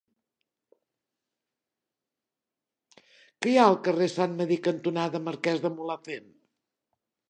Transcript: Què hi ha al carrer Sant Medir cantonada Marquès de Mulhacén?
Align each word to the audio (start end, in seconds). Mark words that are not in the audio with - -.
Què 2.95 3.53
hi 3.53 3.55
ha 3.61 3.69
al 3.75 3.79
carrer 3.91 4.11
Sant 4.17 4.35
Medir 4.43 4.61
cantonada 4.73 5.27
Marquès 5.31 5.67
de 5.69 5.77
Mulhacén? 5.79 6.31